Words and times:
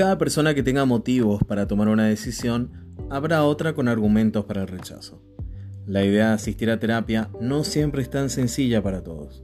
cada 0.00 0.16
persona 0.16 0.54
que 0.54 0.62
tenga 0.62 0.86
motivos 0.86 1.44
para 1.44 1.68
tomar 1.68 1.88
una 1.88 2.06
decisión, 2.06 2.70
habrá 3.10 3.44
otra 3.44 3.74
con 3.74 3.86
argumentos 3.86 4.46
para 4.46 4.62
el 4.62 4.66
rechazo. 4.66 5.22
La 5.86 6.02
idea 6.02 6.28
de 6.28 6.32
asistir 6.32 6.70
a 6.70 6.80
terapia 6.80 7.28
no 7.38 7.64
siempre 7.64 8.00
es 8.00 8.08
tan 8.08 8.30
sencilla 8.30 8.82
para 8.82 9.04
todos. 9.04 9.42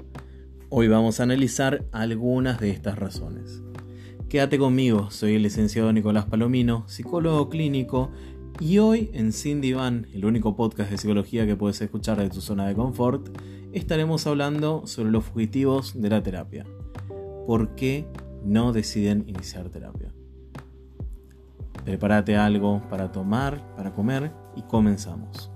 Hoy 0.71 0.89
vamos 0.89 1.21
a 1.21 1.25
analizar 1.25 1.85
algunas 1.93 2.59
de 2.59 2.71
estas 2.71 2.99
razones. 2.99 3.63
Quédate 4.31 4.57
conmigo, 4.57 5.11
soy 5.11 5.35
el 5.35 5.43
licenciado 5.43 5.93
Nicolás 5.93 6.25
Palomino, 6.25 6.89
psicólogo 6.89 7.51
clínico, 7.51 8.11
y 8.59 8.79
hoy 8.79 9.11
en 9.13 9.35
Sin 9.35 9.61
Diván, 9.61 10.07
el 10.15 10.25
único 10.25 10.57
podcast 10.57 10.91
de 10.91 10.97
psicología 10.97 11.45
que 11.45 11.57
puedes 11.57 11.83
escuchar 11.83 12.17
de 12.17 12.31
tu 12.31 12.41
zona 12.41 12.67
de 12.67 12.75
confort, 12.75 13.29
estaremos 13.75 14.27
hablando 14.27 14.87
sobre 14.87 15.11
los 15.11 15.23
fugitivos 15.23 16.01
de 16.01 16.09
la 16.09 16.23
terapia. 16.23 16.65
¿Por 17.47 17.75
qué 17.75 18.07
no 18.43 18.73
deciden 18.73 19.25
iniciar 19.29 19.69
terapia? 19.69 20.15
Prepárate 21.87 22.37
algo 22.37 22.83
para 22.91 23.13
tomar, 23.13 23.61
para 23.77 23.93
comer 23.93 24.33
y 24.57 24.63
comenzamos. 24.63 25.53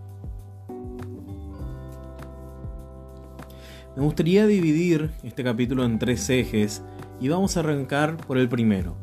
Me 3.97 4.05
gustaría 4.05 4.47
dividir 4.47 5.11
este 5.25 5.43
capítulo 5.43 5.85
en 5.85 5.99
tres 5.99 6.31
ejes 6.31 6.85
y 7.21 7.29
vamos 7.29 7.57
a 7.57 7.61
arrancar 7.61 8.17
por 8.17 8.39
el 8.39 8.49
primero. 8.49 8.95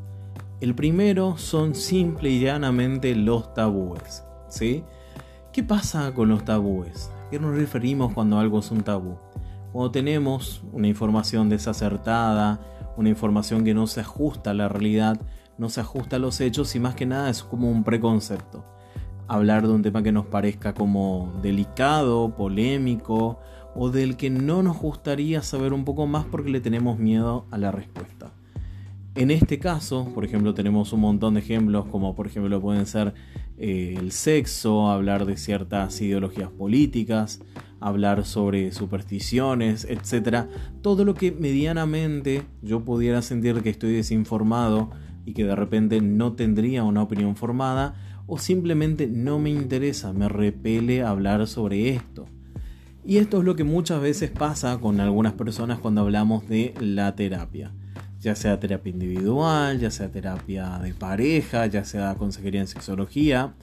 El 0.62 0.74
primero 0.74 1.38
son 1.38 1.76
simple 1.76 2.30
y 2.30 2.40
llanamente 2.40 3.14
los 3.14 3.54
tabúes. 3.54 4.24
¿sí? 4.48 4.86
¿Qué 5.52 5.64
pasa 5.64 6.14
con 6.14 6.30
los 6.30 6.46
tabúes? 6.46 7.12
¿A 7.28 7.30
qué 7.30 7.42
nos 7.42 7.58
referimos 7.58 8.14
cuando 8.14 8.40
algo 8.40 8.60
es 8.60 8.72
un 8.72 8.84
tabú? 8.84 9.18
Cuando 9.74 9.92
tenemos 9.92 10.64
una 10.72 10.88
información 10.88 11.50
desacertada, 11.50 12.62
una 12.96 13.10
información 13.10 13.66
que 13.66 13.74
no 13.74 13.86
se 13.86 14.00
ajusta 14.00 14.52
a 14.52 14.54
la 14.54 14.70
realidad, 14.70 15.20
no 15.58 15.70
se 15.70 15.82
ajusta 15.82 16.18
a 16.18 16.20
los 16.20 16.40
hechos 16.42 16.76
y 16.76 16.80
más 16.80 16.96
que 16.96 17.06
nada 17.06 17.30
es 17.30 17.44
como 17.44 17.70
un 17.70 17.84
preconcepto. 17.84 18.66
Hablar 19.28 19.68
de 19.68 19.74
un 19.74 19.82
tema 19.82 20.04
que 20.04 20.12
nos 20.12 20.26
parezca 20.26 20.74
como 20.74 21.34
delicado, 21.42 22.36
polémico 22.36 23.40
o 23.76 23.90
del 23.90 24.18
que 24.18 24.30
no 24.30 24.64
nos 24.64 24.78
gustaría 24.80 25.42
saber 25.42 25.74
un 25.74 25.86
poco 25.86 26.08
más 26.08 26.26
porque 26.26 26.50
le 26.50 26.62
tenemos 26.62 26.98
miedo 26.98 27.46
a 27.52 27.58
la 27.58 27.72
respuesta. 27.72 28.32
En 29.16 29.32
este 29.32 29.58
caso, 29.58 30.12
por 30.14 30.24
ejemplo, 30.26 30.54
tenemos 30.54 30.94
un 30.94 31.02
montón 31.02 31.34
de 31.34 31.40
ejemplos 31.40 31.86
como 31.88 32.16
por 32.16 32.28
ejemplo 32.28 32.62
pueden 32.62 32.86
ser 32.86 33.16
eh, 33.58 33.96
el 33.98 34.12
sexo, 34.12 34.90
hablar 34.92 35.26
de 35.26 35.38
ciertas 35.38 36.00
ideologías 36.02 36.52
políticas, 36.52 37.42
hablar 37.80 38.26
sobre 38.26 38.72
supersticiones, 38.72 39.86
etc. 39.86 40.46
Todo 40.82 41.04
lo 41.04 41.16
que 41.16 41.32
medianamente 41.32 42.44
yo 42.62 42.86
pudiera 42.86 43.24
sentir 43.24 43.62
que 43.64 43.72
estoy 43.72 43.94
desinformado 43.94 44.92
y 45.28 45.34
que 45.34 45.44
de 45.44 45.58
repente 45.58 46.00
no 46.00 46.34
tendría 46.34 46.86
una 46.86 47.04
opinión 47.04 47.36
formada 47.36 47.96
o 48.28 48.40
simplemente 48.40 49.08
no 49.08 49.40
me 49.40 49.50
interesa, 49.50 50.14
me 50.14 50.30
repele 50.30 51.04
hablar 51.04 51.46
sobre 51.48 51.90
esto. 51.90 52.28
Y 53.06 53.18
esto 53.18 53.40
es 53.40 53.44
lo 53.44 53.58
que 53.58 53.66
muchas 53.66 54.02
veces 54.02 54.32
pasa 54.32 54.78
con 54.78 55.02
algunas 55.02 55.34
personas 55.34 55.80
cuando 55.80 56.00
hablamos 56.00 56.48
de 56.48 56.74
la 56.80 57.14
terapia. 57.18 57.74
Ya 58.22 58.36
sea 58.36 58.62
terapia 58.62 58.90
individual, 58.90 59.80
ya 59.80 59.92
sea 59.92 60.10
terapia 60.10 60.80
de 60.80 60.94
pareja, 60.94 61.66
ya 61.66 61.84
sea 61.84 62.16
consejería 62.16 62.62
en 62.62 62.68
sexología, 62.68 63.54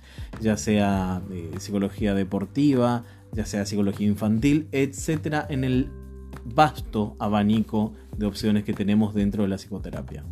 ya 0.42 0.59
sea 0.59 1.23
psicología 1.59 2.12
deportiva, 2.12 3.05
ya 3.33 3.47
sea 3.47 3.65
psicología 3.65 4.07
infantil, 4.07 4.69
etcétera, 4.70 5.47
en 5.48 5.65
el 5.65 5.89
vasto 6.45 7.17
abanico 7.19 7.95
de 8.19 8.27
opciones 8.27 8.65
que 8.65 8.75
tenemos 8.75 9.15
dentro 9.15 9.45
de 9.45 9.48
la 9.48 9.57
psicoterapia. 9.57 10.25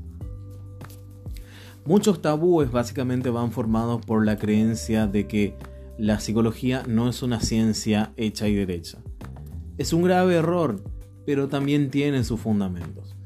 Muchos 1.85 2.23
tabúes 2.23 2.71
básicamente 2.71 3.29
van 3.31 3.51
formados 3.51 4.05
por 4.07 4.25
la 4.25 4.39
creencia 4.39 5.07
de 5.09 5.27
que 5.27 5.57
la 5.99 6.21
psicología 6.21 6.85
no 6.87 7.09
es 7.09 7.23
una 7.23 7.41
ciencia 7.41 8.13
hecha 8.17 8.47
y 8.47 8.55
derecha. 8.55 8.99
Es 9.79 9.93
un 9.93 10.03
grave 10.03 10.37
error, 10.37 10.83
pero 11.27 11.49
también 11.49 11.91
tiene 11.91 12.23
sus 12.23 12.41
fundamentos. 12.41 13.17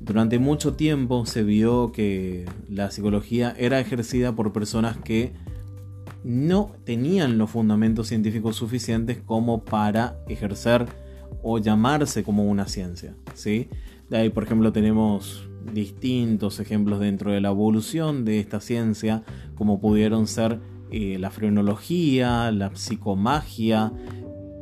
Durante 0.00 0.38
mucho 0.38 0.74
tiempo 0.74 1.24
se 1.26 1.42
vio 1.42 1.90
que 1.92 2.44
la 2.68 2.90
psicología 2.90 3.54
era 3.58 3.80
ejercida 3.80 4.34
por 4.34 4.52
personas 4.52 4.98
que 4.98 5.32
no 6.24 6.72
tenían 6.84 7.38
los 7.38 7.50
fundamentos 7.50 8.08
científicos 8.08 8.56
suficientes 8.56 9.18
como 9.18 9.64
para 9.64 10.18
ejercer 10.28 10.86
o 11.42 11.58
llamarse 11.58 12.22
como 12.22 12.44
una 12.44 12.66
ciencia. 12.66 13.14
¿sí? 13.34 13.68
De 14.10 14.18
ahí, 14.18 14.28
por 14.30 14.44
ejemplo, 14.44 14.72
tenemos 14.72 15.47
distintos 15.72 16.60
ejemplos 16.60 17.00
dentro 17.00 17.32
de 17.32 17.40
la 17.40 17.48
evolución 17.48 18.24
de 18.24 18.40
esta 18.40 18.60
ciencia, 18.60 19.22
como 19.54 19.80
pudieron 19.80 20.26
ser 20.26 20.60
eh, 20.90 21.18
la 21.18 21.30
frenología, 21.30 22.50
la 22.50 22.74
psicomagia, 22.74 23.92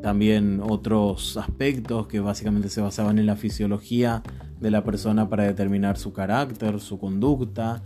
también 0.03 0.61
otros 0.61 1.37
aspectos 1.37 2.07
que 2.07 2.21
básicamente 2.21 2.69
se 2.69 2.81
basaban 2.81 3.19
en 3.19 3.27
la 3.27 3.37
fisiología 3.37 4.23
de 4.61 4.71
la 4.71 4.85
persona 4.85 5.29
para 5.29 5.45
determinar 5.45 5.99
su 5.99 6.13
carácter, 6.13 6.81
su 6.81 6.99
conducta, 6.99 7.83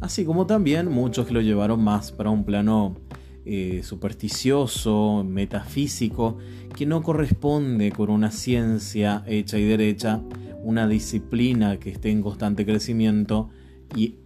así 0.00 0.24
como 0.24 0.46
también 0.46 0.90
muchos 0.90 1.26
que 1.26 1.32
lo 1.32 1.40
llevaron 1.40 1.82
más 1.82 2.12
para 2.12 2.30
un 2.30 2.44
plano 2.44 2.96
eh, 3.44 3.80
supersticioso, 3.82 5.24
metafísico, 5.24 6.38
que 6.76 6.86
no 6.86 7.02
corresponde 7.02 7.90
con 7.90 8.10
una 8.10 8.30
ciencia 8.30 9.24
hecha 9.26 9.58
y 9.58 9.64
derecha, 9.64 10.22
una 10.62 10.86
disciplina 10.88 11.78
que 11.78 11.90
esté 11.90 12.10
en 12.10 12.22
constante 12.22 12.64
crecimiento 12.64 13.50
y 13.94 14.16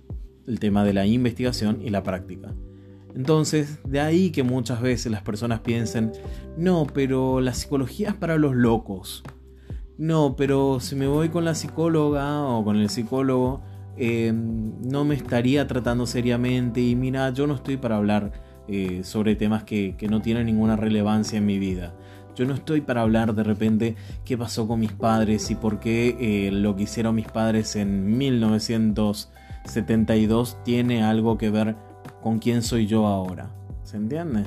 el 0.46 0.60
tema 0.60 0.84
de 0.84 0.92
la 0.92 1.06
investigación 1.06 1.80
y 1.82 1.90
la 1.90 2.02
práctica. 2.02 2.54
Entonces, 3.14 3.78
de 3.84 4.00
ahí 4.00 4.30
que 4.30 4.42
muchas 4.42 4.82
veces 4.82 5.10
las 5.10 5.22
personas 5.22 5.60
piensen, 5.60 6.12
no, 6.58 6.86
pero 6.92 7.40
la 7.40 7.54
psicología 7.54 8.10
es 8.10 8.14
para 8.14 8.36
los 8.36 8.54
locos. 8.54 9.24
No, 9.96 10.36
pero 10.36 10.78
si 10.80 10.94
me 10.94 11.06
voy 11.06 11.30
con 11.30 11.46
la 11.46 11.54
psicóloga 11.54 12.42
o 12.42 12.62
con 12.62 12.76
el 12.76 12.90
psicólogo, 12.90 13.62
eh, 13.96 14.30
no 14.34 15.06
me 15.06 15.14
estaría 15.14 15.66
tratando 15.66 16.06
seriamente 16.06 16.82
y 16.82 16.94
mira, 16.94 17.30
yo 17.30 17.46
no 17.46 17.54
estoy 17.54 17.78
para 17.78 17.96
hablar 17.96 18.32
eh, 18.68 19.00
sobre 19.04 19.36
temas 19.36 19.64
que, 19.64 19.96
no 20.10 20.20
tienen 20.20 20.46
ninguna 20.46 20.76
relevancia 20.76 21.38
en 21.38 21.46
mi 21.46 21.58
vida. 21.58 21.94
Yo 22.36 22.44
no 22.44 22.54
estoy 22.54 22.82
para 22.82 23.00
hablar 23.00 23.34
de 23.34 23.42
repente 23.42 23.96
qué 24.24 24.36
pasó 24.36 24.68
con 24.68 24.80
mis 24.80 24.92
padres 24.92 25.50
y 25.50 25.54
por 25.54 25.80
qué 25.80 26.18
eh, 26.20 26.50
lo 26.52 26.76
que 26.76 26.82
hicieron 26.82 27.14
mis 27.14 27.28
padres 27.28 27.76
en 27.76 28.18
1972 28.18 30.58
tiene 30.62 31.02
algo 31.02 31.38
que 31.38 31.48
ver 31.48 31.74
con 32.20 32.38
quién 32.38 32.62
soy 32.62 32.86
yo 32.86 33.06
ahora. 33.06 33.48
¿Se 33.84 33.96
entiende? 33.96 34.44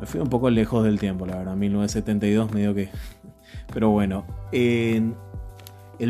Me 0.00 0.06
fui 0.06 0.20
un 0.20 0.30
poco 0.30 0.48
lejos 0.48 0.82
del 0.82 0.98
tiempo, 0.98 1.26
la 1.26 1.36
verdad. 1.36 1.54
1972 1.54 2.50
medio 2.52 2.74
que... 2.74 2.88
Pero 3.74 3.90
bueno, 3.90 4.24
el 4.50 5.14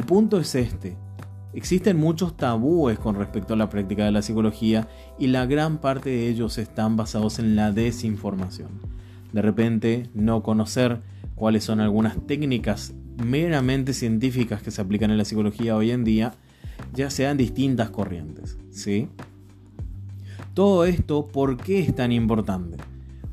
punto 0.06 0.38
es 0.38 0.54
este. 0.54 0.96
Existen 1.52 1.96
muchos 1.96 2.36
tabúes 2.36 3.00
con 3.00 3.16
respecto 3.16 3.54
a 3.54 3.56
la 3.56 3.68
práctica 3.68 4.04
de 4.04 4.12
la 4.12 4.22
psicología 4.22 4.86
y 5.18 5.26
la 5.26 5.46
gran 5.46 5.78
parte 5.78 6.10
de 6.10 6.28
ellos 6.28 6.58
están 6.58 6.96
basados 6.96 7.40
en 7.40 7.56
la 7.56 7.72
desinformación. 7.72 8.99
De 9.32 9.42
repente, 9.42 10.08
no 10.14 10.42
conocer 10.42 11.00
cuáles 11.34 11.64
son 11.64 11.80
algunas 11.80 12.26
técnicas 12.26 12.94
meramente 13.24 13.92
científicas 13.92 14.62
que 14.62 14.70
se 14.70 14.80
aplican 14.80 15.10
en 15.10 15.18
la 15.18 15.24
psicología 15.24 15.76
hoy 15.76 15.90
en 15.90 16.04
día, 16.04 16.34
ya 16.94 17.10
sean 17.10 17.36
distintas 17.36 17.90
corrientes. 17.90 18.58
¿sí? 18.70 19.08
Todo 20.54 20.84
esto, 20.84 21.28
¿por 21.28 21.56
qué 21.56 21.80
es 21.80 21.94
tan 21.94 22.12
importante? 22.12 22.76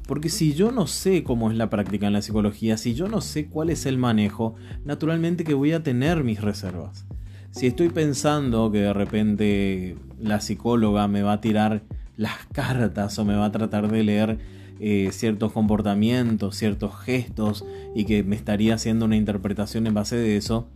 Porque 0.07 0.29
si 0.29 0.53
yo 0.53 0.71
no 0.71 0.87
sé 0.87 1.23
cómo 1.23 1.51
es 1.51 1.57
la 1.57 1.69
práctica 1.69 2.07
en 2.07 2.13
la 2.13 2.21
psicología, 2.21 2.77
si 2.77 2.93
yo 2.93 3.09
no 3.09 3.19
sé 3.19 3.47
cuál 3.47 3.69
es 3.69 3.85
el 3.85 3.97
manejo, 3.97 4.55
naturalmente 4.85 5.43
que 5.43 5.53
voy 5.53 5.73
a 5.73 5.83
tener 5.83 6.23
mis 6.23 6.41
reservas. 6.41 7.05
Si 7.51 7.67
estoy 7.67 7.89
pensando 7.89 8.71
que 8.71 8.79
de 8.79 8.93
repente 8.93 9.97
la 10.21 10.39
psicóloga 10.39 11.07
me 11.07 11.23
va 11.23 11.33
a 11.33 11.41
tirar 11.41 11.83
las 12.15 12.45
cartas 12.53 13.17
o 13.19 13.25
me 13.25 13.35
va 13.35 13.45
a 13.45 13.51
tratar 13.51 13.91
de 13.91 14.03
leer 14.03 14.39
eh, 14.79 15.09
ciertos 15.11 15.51
comportamientos, 15.51 16.55
ciertos 16.55 16.95
gestos 16.99 17.65
y 17.95 18.05
que 18.05 18.23
me 18.23 18.35
estaría 18.35 18.75
haciendo 18.75 19.05
una 19.05 19.15
interpretación 19.15 19.87
en 19.87 19.93
base 19.93 20.15
de 20.15 20.37
eso, 20.37 20.67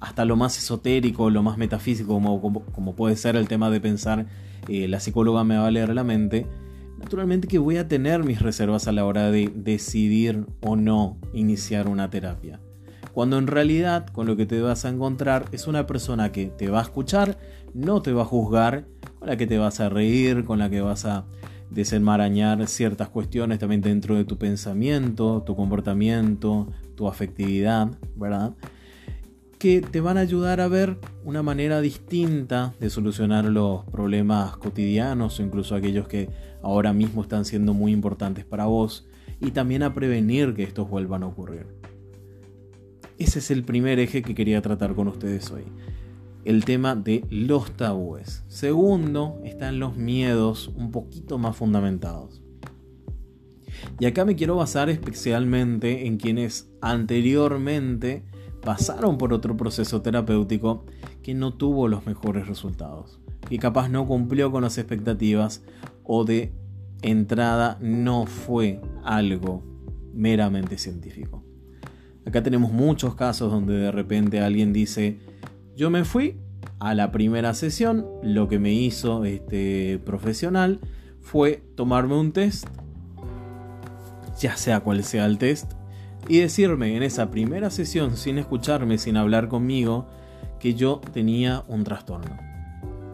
hasta 0.00 0.24
lo 0.24 0.36
más 0.36 0.58
esotérico, 0.58 1.30
lo 1.30 1.42
más 1.42 1.58
metafísico, 1.58 2.20
como 2.72 2.94
puede 2.94 3.16
ser 3.16 3.36
el 3.36 3.48
tema 3.48 3.70
de 3.70 3.80
pensar 3.80 4.26
eh, 4.68 4.88
la 4.88 5.00
psicóloga 5.00 5.44
me 5.44 5.58
va 5.58 5.66
a 5.66 5.70
leer 5.70 5.94
la 5.94 6.04
mente, 6.04 6.46
naturalmente 6.98 7.48
que 7.48 7.58
voy 7.58 7.76
a 7.76 7.86
tener 7.86 8.24
mis 8.24 8.40
reservas 8.40 8.88
a 8.88 8.92
la 8.92 9.04
hora 9.04 9.30
de 9.30 9.52
decidir 9.54 10.46
o 10.62 10.76
no 10.76 11.18
iniciar 11.32 11.88
una 11.88 12.08
terapia. 12.08 12.60
Cuando 13.12 13.38
en 13.38 13.46
realidad 13.46 14.06
con 14.06 14.26
lo 14.26 14.36
que 14.36 14.46
te 14.46 14.60
vas 14.60 14.84
a 14.84 14.88
encontrar 14.88 15.44
es 15.52 15.66
una 15.66 15.86
persona 15.86 16.32
que 16.32 16.46
te 16.46 16.68
va 16.68 16.80
a 16.80 16.82
escuchar, 16.82 17.38
no 17.74 18.00
te 18.00 18.12
va 18.12 18.22
a 18.22 18.26
juzgar, 18.26 18.86
con 19.18 19.28
la 19.28 19.36
que 19.36 19.46
te 19.46 19.58
vas 19.58 19.80
a 19.80 19.88
reír, 19.88 20.44
con 20.44 20.58
la 20.58 20.70
que 20.70 20.80
vas 20.80 21.04
a 21.04 21.26
desenmarañar 21.74 22.66
ciertas 22.68 23.08
cuestiones 23.08 23.58
también 23.58 23.80
dentro 23.80 24.14
de 24.14 24.24
tu 24.24 24.38
pensamiento, 24.38 25.42
tu 25.42 25.56
comportamiento, 25.56 26.68
tu 26.94 27.08
afectividad, 27.08 27.90
¿verdad? 28.16 28.54
Que 29.58 29.80
te 29.80 30.00
van 30.00 30.16
a 30.16 30.20
ayudar 30.20 30.60
a 30.60 30.68
ver 30.68 30.98
una 31.24 31.42
manera 31.42 31.80
distinta 31.80 32.74
de 32.80 32.90
solucionar 32.90 33.44
los 33.46 33.84
problemas 33.86 34.56
cotidianos 34.56 35.38
o 35.38 35.42
incluso 35.42 35.74
aquellos 35.74 36.06
que 36.06 36.30
ahora 36.62 36.92
mismo 36.92 37.22
están 37.22 37.44
siendo 37.44 37.74
muy 37.74 37.92
importantes 37.92 38.44
para 38.44 38.66
vos 38.66 39.06
y 39.40 39.50
también 39.50 39.82
a 39.82 39.94
prevenir 39.94 40.54
que 40.54 40.62
estos 40.62 40.88
vuelvan 40.88 41.22
a 41.22 41.26
ocurrir. 41.26 41.66
Ese 43.18 43.38
es 43.38 43.50
el 43.50 43.64
primer 43.64 43.98
eje 43.98 44.22
que 44.22 44.34
quería 44.34 44.60
tratar 44.62 44.94
con 44.94 45.08
ustedes 45.08 45.50
hoy. 45.50 45.64
El 46.44 46.64
tema 46.64 46.94
de 46.94 47.24
los 47.30 47.70
tabúes. 47.72 48.44
Segundo, 48.48 49.40
están 49.44 49.78
los 49.80 49.96
miedos 49.96 50.68
un 50.76 50.90
poquito 50.90 51.38
más 51.38 51.56
fundamentados. 51.56 52.42
Y 53.98 54.06
acá 54.06 54.24
me 54.24 54.36
quiero 54.36 54.56
basar 54.56 54.90
especialmente 54.90 56.06
en 56.06 56.18
quienes 56.18 56.70
anteriormente 56.80 58.24
pasaron 58.60 59.18
por 59.18 59.32
otro 59.32 59.56
proceso 59.56 60.02
terapéutico 60.02 60.84
que 61.22 61.34
no 61.34 61.54
tuvo 61.54 61.88
los 61.88 62.06
mejores 62.06 62.46
resultados, 62.46 63.20
que 63.48 63.58
capaz 63.58 63.88
no 63.88 64.06
cumplió 64.06 64.52
con 64.52 64.62
las 64.62 64.78
expectativas 64.78 65.62
o 66.02 66.24
de 66.24 66.52
entrada 67.02 67.78
no 67.80 68.26
fue 68.26 68.80
algo 69.02 69.62
meramente 70.12 70.78
científico. 70.78 71.44
Acá 72.26 72.42
tenemos 72.42 72.72
muchos 72.72 73.14
casos 73.14 73.52
donde 73.52 73.74
de 73.74 73.92
repente 73.92 74.40
alguien 74.40 74.72
dice, 74.72 75.18
yo 75.76 75.90
me 75.90 76.04
fui 76.04 76.36
a 76.78 76.94
la 76.94 77.10
primera 77.10 77.54
sesión, 77.54 78.06
lo 78.22 78.48
que 78.48 78.58
me 78.58 78.72
hizo 78.72 79.24
este 79.24 79.98
profesional 80.04 80.80
fue 81.20 81.62
tomarme 81.74 82.14
un 82.14 82.32
test, 82.32 82.66
ya 84.38 84.56
sea 84.56 84.80
cual 84.80 85.02
sea 85.04 85.26
el 85.26 85.38
test, 85.38 85.72
y 86.28 86.38
decirme 86.38 86.96
en 86.96 87.02
esa 87.02 87.30
primera 87.30 87.70
sesión, 87.70 88.16
sin 88.16 88.38
escucharme, 88.38 88.98
sin 88.98 89.16
hablar 89.16 89.48
conmigo, 89.48 90.06
que 90.58 90.74
yo 90.74 91.00
tenía 91.12 91.64
un 91.68 91.84
trastorno. 91.84 92.36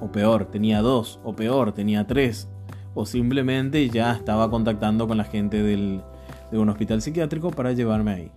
O 0.00 0.12
peor, 0.12 0.46
tenía 0.46 0.80
dos, 0.80 1.20
o 1.24 1.34
peor, 1.34 1.72
tenía 1.72 2.06
tres, 2.06 2.48
o 2.94 3.06
simplemente 3.06 3.88
ya 3.88 4.12
estaba 4.12 4.50
contactando 4.50 5.06
con 5.08 5.18
la 5.18 5.24
gente 5.24 5.62
del, 5.62 6.02
de 6.50 6.58
un 6.58 6.68
hospital 6.68 7.02
psiquiátrico 7.02 7.50
para 7.50 7.72
llevarme 7.72 8.12
ahí. 8.12 8.32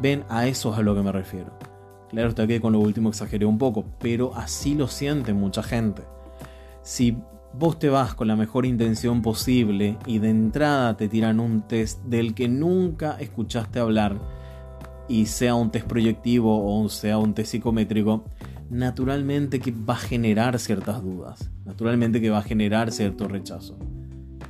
Ven, 0.00 0.24
a 0.28 0.46
eso 0.46 0.72
es 0.72 0.78
a 0.78 0.82
lo 0.82 0.94
que 0.94 1.02
me 1.02 1.12
refiero. 1.12 1.61
Claro 2.12 2.28
está 2.28 2.46
que 2.46 2.60
con 2.60 2.74
lo 2.74 2.80
último 2.80 3.08
exageré 3.08 3.46
un 3.46 3.58
poco, 3.58 3.84
pero 3.98 4.36
así 4.36 4.74
lo 4.74 4.86
siente 4.86 5.32
mucha 5.32 5.62
gente. 5.62 6.02
Si 6.82 7.16
vos 7.54 7.78
te 7.78 7.88
vas 7.88 8.14
con 8.14 8.28
la 8.28 8.36
mejor 8.36 8.66
intención 8.66 9.22
posible 9.22 9.98
y 10.06 10.18
de 10.18 10.30
entrada 10.30 10.96
te 10.96 11.08
tiran 11.08 11.40
un 11.40 11.66
test 11.66 12.02
del 12.04 12.34
que 12.34 12.48
nunca 12.48 13.16
escuchaste 13.18 13.80
hablar, 13.80 14.20
y 15.08 15.26
sea 15.26 15.54
un 15.54 15.70
test 15.70 15.86
proyectivo 15.86 16.80
o 16.80 16.88
sea 16.88 17.18
un 17.18 17.34
test 17.34 17.52
psicométrico, 17.52 18.24
naturalmente 18.70 19.60
que 19.60 19.72
va 19.72 19.94
a 19.94 19.98
generar 19.98 20.58
ciertas 20.58 21.02
dudas, 21.02 21.50
naturalmente 21.64 22.20
que 22.20 22.30
va 22.30 22.38
a 22.38 22.42
generar 22.42 22.92
cierto 22.92 23.28
rechazo. 23.28 23.78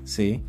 ¿Sí? 0.05 0.43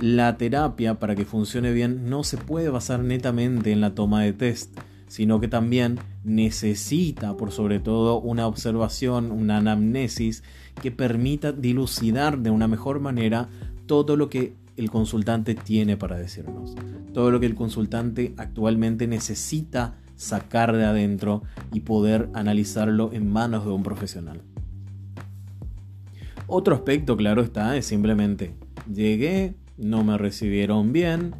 La 0.00 0.36
terapia, 0.36 0.98
para 0.98 1.14
que 1.14 1.24
funcione 1.24 1.72
bien, 1.72 2.08
no 2.08 2.24
se 2.24 2.36
puede 2.36 2.68
basar 2.68 3.00
netamente 3.00 3.72
en 3.72 3.80
la 3.80 3.94
toma 3.94 4.22
de 4.22 4.32
test, 4.32 4.78
sino 5.08 5.40
que 5.40 5.48
también 5.48 5.98
necesita, 6.22 7.36
por 7.36 7.50
sobre 7.50 7.80
todo, 7.80 8.20
una 8.20 8.46
observación, 8.46 9.32
una 9.32 9.56
anamnesis 9.56 10.44
que 10.80 10.90
permita 10.90 11.52
dilucidar 11.52 12.38
de 12.38 12.50
una 12.50 12.68
mejor 12.68 13.00
manera 13.00 13.48
todo 13.86 14.16
lo 14.16 14.28
que 14.28 14.54
el 14.76 14.90
consultante 14.90 15.54
tiene 15.56 15.96
para 15.96 16.16
decirnos, 16.16 16.74
todo 17.12 17.32
lo 17.32 17.40
que 17.40 17.46
el 17.46 17.56
consultante 17.56 18.34
actualmente 18.36 19.08
necesita 19.08 19.96
sacar 20.14 20.76
de 20.76 20.84
adentro 20.84 21.42
y 21.72 21.80
poder 21.80 22.28
analizarlo 22.34 23.10
en 23.12 23.30
manos 23.30 23.64
de 23.64 23.72
un 23.72 23.82
profesional. 23.82 24.42
Otro 26.46 26.74
aspecto, 26.74 27.16
claro 27.16 27.42
está, 27.42 27.76
es 27.76 27.86
simplemente 27.86 28.54
llegué, 28.92 29.54
no 29.76 30.04
me 30.04 30.16
recibieron 30.16 30.92
bien, 30.92 31.34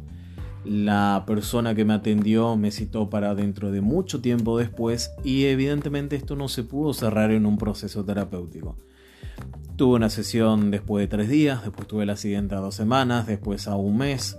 la 0.69 1.23
persona 1.25 1.73
que 1.73 1.83
me 1.83 1.95
atendió 1.95 2.55
me 2.55 2.69
citó 2.69 3.09
para 3.09 3.33
dentro 3.33 3.71
de 3.71 3.81
mucho 3.81 4.21
tiempo 4.21 4.55
después 4.55 5.11
y 5.23 5.45
evidentemente 5.45 6.15
esto 6.15 6.35
no 6.35 6.47
se 6.47 6.61
pudo 6.63 6.93
cerrar 6.93 7.31
en 7.31 7.47
un 7.47 7.57
proceso 7.57 8.05
terapéutico. 8.05 8.77
Tuve 9.77 9.95
una 9.95 10.11
sesión 10.11 10.69
después 10.69 11.01
de 11.01 11.07
tres 11.07 11.27
días, 11.27 11.63
después 11.63 11.87
tuve 11.87 12.05
la 12.05 12.17
siguiente 12.17 12.53
a 12.53 12.59
dos 12.59 12.75
semanas, 12.75 13.25
después 13.25 13.67
a 13.67 13.75
un 13.75 13.97
mes. 13.97 14.37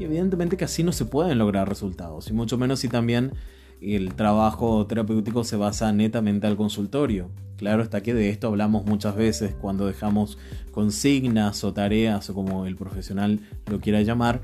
Y 0.00 0.04
evidentemente 0.04 0.56
que 0.56 0.64
así 0.64 0.82
no 0.82 0.90
se 0.90 1.04
pueden 1.04 1.38
lograr 1.38 1.68
resultados, 1.68 2.28
y 2.28 2.32
mucho 2.32 2.58
menos 2.58 2.80
si 2.80 2.88
también 2.88 3.32
el 3.80 4.14
trabajo 4.14 4.84
terapéutico 4.86 5.44
se 5.44 5.56
basa 5.56 5.92
netamente 5.92 6.48
al 6.48 6.56
consultorio. 6.56 7.30
Claro 7.56 7.84
está 7.84 8.02
que 8.02 8.14
de 8.14 8.30
esto 8.30 8.48
hablamos 8.48 8.84
muchas 8.84 9.14
veces 9.14 9.54
cuando 9.54 9.86
dejamos 9.86 10.38
consignas 10.72 11.62
o 11.62 11.72
tareas 11.72 12.30
o 12.30 12.34
como 12.34 12.66
el 12.66 12.74
profesional 12.74 13.40
lo 13.66 13.80
quiera 13.80 14.02
llamar, 14.02 14.42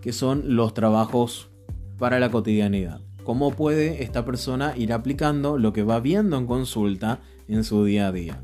que 0.00 0.12
son 0.12 0.56
los 0.56 0.74
trabajos 0.74 1.50
para 1.98 2.18
la 2.18 2.30
cotidianidad. 2.30 3.00
¿Cómo 3.24 3.52
puede 3.52 4.02
esta 4.02 4.24
persona 4.24 4.74
ir 4.76 4.92
aplicando 4.92 5.58
lo 5.58 5.72
que 5.72 5.82
va 5.82 6.00
viendo 6.00 6.38
en 6.38 6.46
consulta 6.46 7.20
en 7.48 7.64
su 7.64 7.84
día 7.84 8.08
a 8.08 8.12
día, 8.12 8.42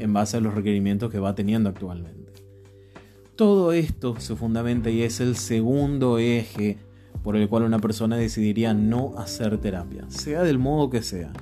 en 0.00 0.12
base 0.12 0.36
a 0.36 0.40
los 0.40 0.54
requerimientos 0.54 1.10
que 1.10 1.20
va 1.20 1.34
teniendo 1.34 1.68
actualmente? 1.68 2.32
Todo 3.36 3.72
esto 3.72 4.18
se 4.18 4.34
fundamenta 4.34 4.90
y 4.90 5.02
es 5.02 5.20
el 5.20 5.36
segundo 5.36 6.18
eje 6.18 6.78
por 7.22 7.36
el 7.36 7.48
cual 7.48 7.64
una 7.64 7.78
persona 7.78 8.16
decidiría 8.16 8.72
no 8.72 9.14
hacer 9.18 9.58
terapia, 9.58 10.04
sea 10.08 10.42
del 10.42 10.58
modo 10.58 10.90
que 10.90 11.02
sea. 11.02 11.32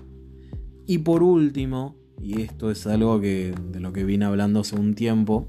Y 0.87 0.99
por 0.99 1.23
último, 1.23 1.97
y 2.21 2.43
esto 2.43 2.71
es 2.71 2.87
algo 2.87 3.21
que, 3.21 3.55
de 3.71 3.81
lo 3.81 3.93
que 3.93 4.05
vine 4.05 4.25
hablando 4.25 4.61
hace 4.61 4.77
un 4.77 4.95
tiempo, 4.95 5.49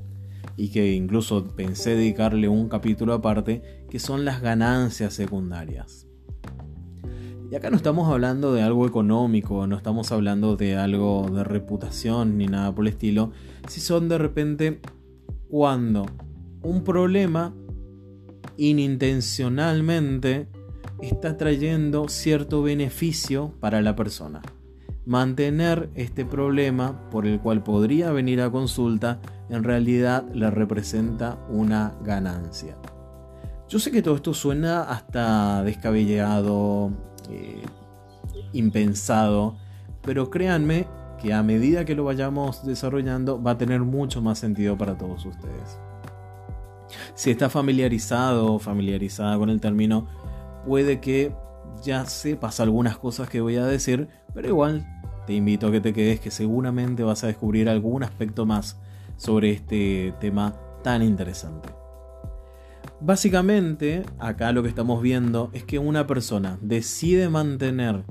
y 0.57 0.69
que 0.69 0.94
incluso 0.94 1.56
pensé 1.56 1.95
dedicarle 1.95 2.47
un 2.47 2.69
capítulo 2.69 3.13
aparte, 3.13 3.84
que 3.95 4.00
son 4.00 4.25
las 4.25 4.42
ganancias 4.42 5.13
secundarias. 5.13 6.06
Y 7.50 7.56
acá 7.56 7.69
no 7.69 7.77
estamos 7.77 8.12
hablando 8.12 8.53
de 8.53 8.62
algo 8.62 8.86
económico, 8.86 9.68
no 9.68 9.77
estamos 9.77 10.12
hablando 10.12 10.57
de 10.57 10.75
algo 10.75 11.30
de 11.33 11.45
reputación 11.45 12.38
ni 12.38 12.45
nada 12.47 12.75
por 12.75 12.83
el 12.83 12.89
estilo, 12.89 13.31
si 13.69 13.80
son 13.80 14.09
de 14.09 14.18
repente 14.18 14.81
cuando 15.47 16.06
un 16.62 16.83
problema 16.83 17.56
inintencionalmente 18.57 20.50
está 21.01 21.38
trayendo 21.38 22.09
cierto 22.09 22.63
beneficio 22.63 23.53
para 23.62 23.81
la 23.81 23.95
persona. 23.95 24.41
Mantener 25.05 25.89
este 25.96 26.25
problema 26.25 27.10
por 27.12 27.25
el 27.25 27.39
cual 27.39 27.63
podría 27.63 28.12
venir 28.12 28.41
a 28.41 28.51
consulta 28.51 29.22
en 29.48 29.63
realidad 29.63 30.27
le 30.34 30.51
representa 30.51 31.39
una 31.50 31.96
ganancia. 32.03 32.75
Yo 33.67 33.79
sé 33.79 33.91
que 33.91 34.01
todo 34.01 34.15
esto 34.15 34.34
suena 34.34 34.84
hasta 34.84 35.63
descabellado, 35.63 36.91
eh, 37.29 37.63
impensado, 38.53 39.55
pero 40.03 40.29
créanme 40.29 40.88
que 41.22 41.34
a 41.34 41.41
medida 41.41 41.84
que 41.84 41.95
lo 41.95 42.03
vayamos 42.03 42.65
desarrollando 42.65 43.41
va 43.41 43.51
a 43.51 43.57
tener 43.57 43.81
mucho 43.81 44.22
más 44.22 44.38
sentido 44.38 44.77
para 44.77 44.98
todos 44.98 45.25
ustedes. 45.25 45.79
Si 47.15 47.31
está 47.31 47.50
familiarizado 47.50 48.53
o 48.53 48.60
familiarizada 48.60 49.38
con 49.38 49.50
el 49.50 49.60
término, 49.60 50.07
puede 50.65 51.00
que 51.00 51.34
ya 51.84 52.05
sepas 52.05 52.60
algunas 52.60 52.98
cosas 52.98 53.29
que 53.29 53.41
voy 53.41 53.55
a 53.55 53.65
decir, 53.65 54.07
pero 54.34 54.48
igual 54.48 54.86
te 55.25 55.34
invito 55.34 55.67
a 55.67 55.72
que 55.72 55.81
te 55.81 55.93
quedes 55.93 56.19
que 56.19 56.29
seguramente 56.29 57.03
vas 57.03 57.24
a 57.24 57.27
descubrir 57.27 57.67
algún 57.67 58.03
aspecto 58.03 58.45
más 58.45 58.77
sobre 59.17 59.51
este 59.51 60.13
tema 60.19 60.53
tan 60.84 61.01
interesante. 61.01 61.85
Básicamente, 63.01 64.03
acá 64.19 64.51
lo 64.51 64.63
que 64.63 64.69
estamos 64.69 65.01
viendo 65.01 65.49
es 65.53 65.63
que 65.63 65.79
una 65.79 66.07
persona 66.07 66.57
decide 66.61 67.29
mantener 67.29 68.03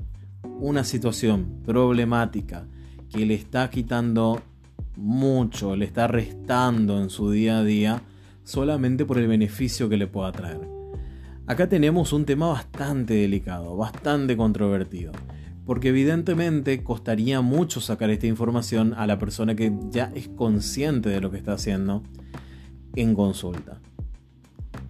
una 0.59 0.83
situación 0.83 1.61
problemática 1.65 2.67
que 3.11 3.25
le 3.25 3.33
está 3.33 3.69
quitando 3.69 4.41
mucho, 4.95 5.75
le 5.75 5.85
está 5.85 6.07
restando 6.07 7.01
en 7.01 7.09
su 7.09 7.31
día 7.31 7.59
a 7.59 7.63
día, 7.63 8.01
solamente 8.43 9.05
por 9.05 9.17
el 9.17 9.27
beneficio 9.27 9.89
que 9.89 9.97
le 9.97 10.07
pueda 10.07 10.31
traer. 10.31 10.61
Acá 11.47 11.67
tenemos 11.67 12.13
un 12.13 12.25
tema 12.25 12.47
bastante 12.47 13.15
delicado, 13.15 13.75
bastante 13.75 14.37
controvertido 14.37 15.11
porque 15.65 15.89
evidentemente 15.89 16.83
costaría 16.83 17.41
mucho 17.41 17.81
sacar 17.81 18.11
esta 18.11 18.27
información 18.27 18.93
a 18.93 19.07
la 19.07 19.17
persona 19.17 19.55
que 19.55 19.73
ya 19.89 20.11
es 20.13 20.27
consciente 20.29 21.09
de 21.09 21.19
lo 21.19 21.31
que 21.31 21.37
está 21.37 21.53
haciendo 21.53 22.03
en 22.95 23.15
consulta. 23.15 23.81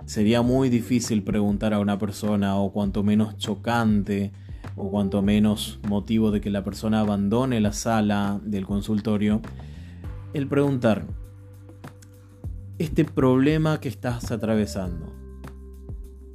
Sería 0.05 0.41
muy 0.41 0.69
difícil 0.69 1.23
preguntar 1.23 1.73
a 1.73 1.79
una 1.79 1.97
persona 1.97 2.57
o 2.57 2.71
cuanto 2.71 3.03
menos 3.03 3.37
chocante 3.37 4.31
o 4.75 4.89
cuanto 4.89 5.21
menos 5.21 5.79
motivo 5.87 6.31
de 6.31 6.41
que 6.41 6.49
la 6.49 6.63
persona 6.63 6.99
abandone 6.99 7.59
la 7.59 7.73
sala 7.73 8.39
del 8.43 8.65
consultorio, 8.65 9.41
el 10.33 10.47
preguntar, 10.47 11.05
este 12.77 13.05
problema 13.05 13.79
que 13.79 13.87
estás 13.87 14.31
atravesando, 14.31 15.13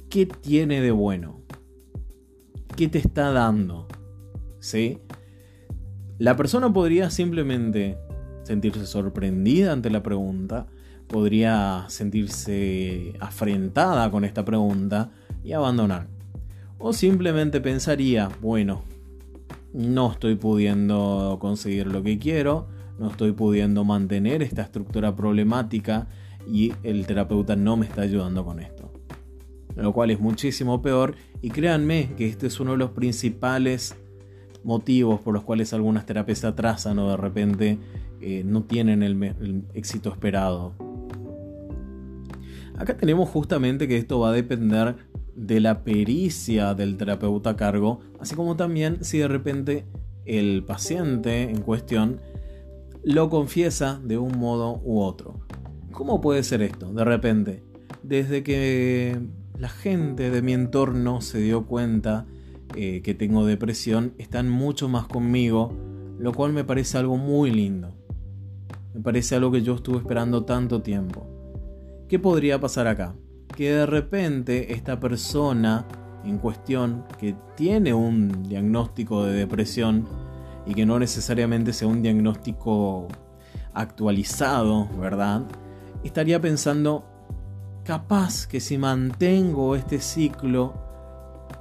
¿qué 0.09 0.25
tiene 0.25 0.81
de 0.81 0.91
bueno? 0.91 1.41
¿Qué 2.75 2.87
te 2.87 2.97
está 2.97 3.31
dando? 3.31 3.87
¿sí? 4.61 4.99
La 6.17 6.37
persona 6.37 6.71
podría 6.71 7.09
simplemente 7.09 7.97
sentirse 8.43 8.85
sorprendida 8.85 9.73
ante 9.73 9.89
la 9.89 10.01
pregunta, 10.01 10.67
podría 11.11 11.85
sentirse 11.89 13.13
afrentada 13.19 14.09
con 14.09 14.23
esta 14.23 14.45
pregunta 14.45 15.11
y 15.43 15.51
abandonar. 15.51 16.07
O 16.77 16.93
simplemente 16.93 17.59
pensaría, 17.59 18.29
bueno, 18.41 18.83
no 19.73 20.11
estoy 20.11 20.35
pudiendo 20.35 21.37
conseguir 21.39 21.87
lo 21.87 22.01
que 22.01 22.17
quiero, 22.17 22.67
no 22.97 23.09
estoy 23.09 23.33
pudiendo 23.33 23.83
mantener 23.83 24.41
esta 24.41 24.61
estructura 24.61 25.15
problemática 25.15 26.07
y 26.47 26.73
el 26.83 27.05
terapeuta 27.05 27.55
no 27.55 27.77
me 27.77 27.85
está 27.85 28.01
ayudando 28.01 28.45
con 28.45 28.59
esto. 28.59 28.91
Lo 29.75 29.93
cual 29.93 30.11
es 30.11 30.19
muchísimo 30.19 30.81
peor 30.81 31.15
y 31.41 31.49
créanme 31.49 32.13
que 32.17 32.27
este 32.27 32.47
es 32.47 32.59
uno 32.59 32.71
de 32.71 32.77
los 32.77 32.91
principales 32.91 33.95
motivos 34.63 35.19
por 35.21 35.33
los 35.33 35.43
cuales 35.43 35.73
algunas 35.73 36.05
terapias 36.05 36.39
se 36.39 36.47
atrasan 36.47 36.99
o 36.99 37.09
de 37.09 37.17
repente 37.17 37.79
eh, 38.21 38.43
no 38.45 38.63
tienen 38.63 39.01
el, 39.03 39.63
éxito 39.73 40.11
esperado. 40.11 40.73
Acá 42.81 42.97
tenemos 42.97 43.29
justamente 43.29 43.87
que 43.87 43.95
esto 43.95 44.17
va 44.17 44.29
a 44.29 44.33
depender 44.33 44.95
de 45.35 45.59
la 45.59 45.83
pericia 45.83 46.73
del 46.73 46.97
terapeuta 46.97 47.51
a 47.51 47.55
cargo, 47.55 47.99
así 48.19 48.33
como 48.33 48.55
también 48.55 49.03
si 49.03 49.19
de 49.19 49.27
repente 49.27 49.85
el 50.25 50.63
paciente 50.63 51.43
en 51.43 51.61
cuestión 51.61 52.21
lo 53.03 53.29
confiesa 53.29 54.01
de 54.03 54.17
un 54.17 54.39
modo 54.39 54.81
u 54.83 54.99
otro. 55.01 55.41
¿Cómo 55.91 56.21
puede 56.21 56.41
ser 56.41 56.63
esto? 56.63 56.91
De 56.91 57.05
repente, 57.05 57.61
desde 58.01 58.41
que 58.41 59.15
la 59.59 59.69
gente 59.69 60.31
de 60.31 60.41
mi 60.41 60.53
entorno 60.53 61.21
se 61.21 61.37
dio 61.37 61.67
cuenta 61.67 62.25
eh, 62.75 63.03
que 63.03 63.13
tengo 63.13 63.45
depresión, 63.45 64.15
están 64.17 64.49
mucho 64.49 64.89
más 64.89 65.05
conmigo, 65.05 65.71
lo 66.17 66.31
cual 66.31 66.51
me 66.51 66.63
parece 66.63 66.97
algo 66.97 67.17
muy 67.17 67.51
lindo. 67.51 67.93
Me 68.95 69.01
parece 69.01 69.35
algo 69.35 69.51
que 69.51 69.61
yo 69.61 69.75
estuve 69.75 69.97
esperando 69.97 70.45
tanto 70.45 70.81
tiempo. 70.81 71.40
¿Qué 72.11 72.19
podría 72.19 72.59
pasar 72.59 72.87
acá? 72.87 73.15
Que 73.55 73.71
de 73.71 73.85
repente 73.85 74.73
esta 74.73 74.99
persona 74.99 75.85
en 76.25 76.39
cuestión 76.39 77.05
que 77.17 77.37
tiene 77.55 77.93
un 77.93 78.49
diagnóstico 78.49 79.23
de 79.23 79.31
depresión 79.31 80.05
y 80.65 80.73
que 80.73 80.85
no 80.85 80.99
necesariamente 80.99 81.71
sea 81.71 81.87
un 81.87 82.01
diagnóstico 82.01 83.07
actualizado, 83.73 84.89
¿verdad? 84.99 85.43
Estaría 86.03 86.41
pensando, 86.41 87.05
capaz 87.85 88.45
que 88.45 88.59
si 88.59 88.77
mantengo 88.77 89.77
este 89.77 90.01
ciclo, 90.01 90.73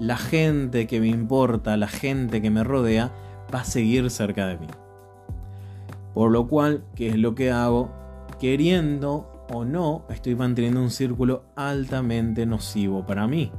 la 0.01 0.17
gente 0.17 0.89
que 0.89 0.99
me 0.99 1.07
importa, 1.07 1.77
la 1.77 1.87
gente 1.87 2.43
que 2.43 2.51
me 2.51 2.65
rodea, 2.65 3.13
va 3.55 3.61
a 3.61 3.65
seguir 3.65 4.11
cerca 4.11 4.49
de 4.49 4.59
mí. 4.59 4.67
Por 6.13 6.33
lo 6.33 6.49
cual, 6.49 6.83
¿qué 6.97 7.11
es 7.11 7.17
lo 7.17 7.37
que 7.37 7.53
hago? 7.53 7.93
Queriendo 8.41 9.30
o 9.53 9.65
no, 9.65 10.05
estoy 10.11 10.35
manteniendo 10.35 10.81
un 10.81 10.91
círculo 10.91 11.45
altamente 11.57 12.47
nocivo 12.47 13.05
para 13.07 13.27
mí. 13.27 13.53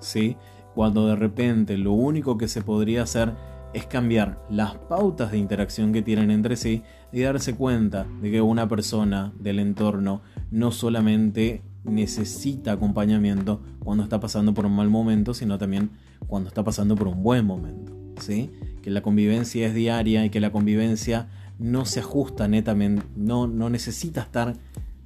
¿Sí? 0.00 0.36
Cuando 0.74 1.06
de 1.06 1.16
repente 1.16 1.76
lo 1.76 1.92
único 1.92 2.38
que 2.38 2.48
se 2.48 2.62
podría 2.62 3.02
hacer 3.02 3.34
es 3.74 3.86
cambiar 3.86 4.44
las 4.48 4.76
pautas 4.76 5.30
de 5.30 5.38
interacción 5.38 5.92
que 5.92 6.02
tienen 6.02 6.30
entre 6.30 6.56
sí 6.56 6.82
y 7.12 7.20
darse 7.20 7.54
cuenta 7.54 8.06
de 8.20 8.30
que 8.30 8.40
una 8.40 8.68
persona 8.68 9.32
del 9.38 9.58
entorno 9.58 10.22
no 10.50 10.72
solamente 10.72 11.62
necesita 11.84 12.72
acompañamiento 12.72 13.62
cuando 13.78 14.04
está 14.04 14.20
pasando 14.20 14.54
por 14.54 14.66
un 14.66 14.76
mal 14.76 14.88
momento, 14.88 15.34
sino 15.34 15.58
también 15.58 15.90
cuando 16.26 16.48
está 16.48 16.64
pasando 16.64 16.96
por 16.96 17.08
un 17.08 17.22
buen 17.22 17.44
momento. 17.44 17.96
¿sí? 18.20 18.50
Que 18.82 18.90
la 18.90 19.02
convivencia 19.02 19.66
es 19.66 19.74
diaria 19.74 20.24
y 20.24 20.30
que 20.30 20.40
la 20.40 20.52
convivencia 20.52 21.28
no 21.58 21.84
se 21.84 22.00
ajusta 22.00 22.46
netamente, 22.48 23.04
no, 23.16 23.46
no 23.46 23.68
necesita 23.68 24.22
estar 24.22 24.54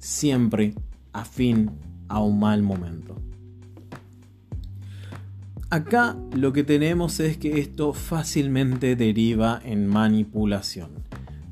siempre 0.03 0.73
afín 1.13 1.71
a 2.09 2.19
un 2.19 2.37
mal 2.37 2.61
momento. 2.61 3.21
Acá 5.69 6.17
lo 6.35 6.51
que 6.51 6.63
tenemos 6.63 7.21
es 7.21 7.37
que 7.37 7.59
esto 7.59 7.93
fácilmente 7.93 8.97
deriva 8.97 9.61
en 9.63 9.87
manipulación. 9.87 10.91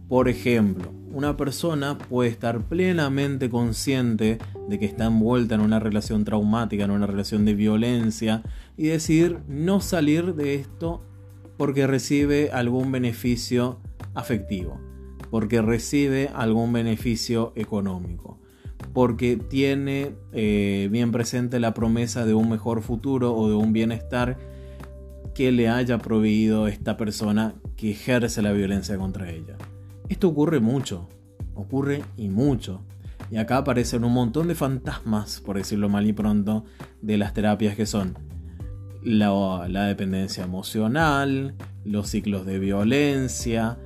Por 0.10 0.28
ejemplo, 0.28 0.92
una 1.14 1.38
persona 1.38 1.98
puede 1.98 2.30
estar 2.30 2.62
plenamente 2.66 3.50
consciente 3.50 4.38
de 4.68 4.80
que 4.80 4.86
está 4.86 5.06
envuelta 5.06 5.56
en 5.56 5.62
una 5.62 5.80
relación 5.80 6.26
traumática, 6.26 6.84
en 6.84 6.92
una 6.92 7.08
relación 7.08 7.46
de 7.46 7.56
violencia, 7.56 8.44
y 8.76 8.88
decidir 8.88 9.40
no 9.48 9.80
salir 9.80 10.36
de 10.36 10.56
esto 10.56 11.06
porque 11.58 11.88
recibe 11.88 12.52
algún 12.52 12.92
beneficio 12.92 13.80
afectivo, 14.14 14.80
porque 15.30 15.62
recibe 15.62 16.30
algún 16.34 16.74
beneficio 16.74 17.54
económico 17.56 18.41
porque 18.94 19.38
tiene 19.38 20.16
eh, 20.34 20.90
bien 20.92 21.12
presente 21.12 21.60
la 21.60 21.74
promesa 21.74 22.26
de 22.26 22.34
un 22.34 22.50
mejor 22.50 22.82
futuro 22.82 23.34
o 23.36 23.50
de 23.50 23.56
un 23.56 23.74
bienestar 23.74 24.38
que 25.34 25.52
le 25.52 25.70
haya 25.70 25.98
proveído 25.98 26.68
esta 26.68 26.98
persona 26.98 27.56
que 27.78 27.92
ejerce 27.92 28.42
la 28.42 28.52
violencia 28.52 28.98
contra 28.98 29.30
ella. 29.30 29.56
Esto 30.10 30.28
ocurre 30.28 30.60
mucho, 30.60 31.08
ocurre 31.56 32.04
y 32.18 32.30
mucho. 32.30 32.82
Y 33.30 33.38
acá 33.38 33.58
aparecen 33.58 34.04
un 34.04 34.14
montón 34.14 34.50
de 34.50 34.56
fantasmas, 34.56 35.40
por 35.40 35.58
decirlo 35.58 35.88
mal 35.88 36.06
y 36.06 36.12
pronto, 36.12 36.66
de 37.02 37.18
las 37.18 37.34
terapias 37.34 37.76
que 37.78 37.86
son 37.86 38.18
la, 39.04 39.68
la 39.70 39.86
dependencia 39.86 40.44
emocional, 40.44 41.56
los 41.86 42.10
ciclos 42.10 42.46
de 42.46 42.60
violencia, 42.60 43.78